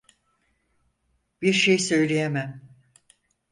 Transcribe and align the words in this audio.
Bir 1.41 1.53
şey 1.53 1.77
söyleyemem. 1.79 2.61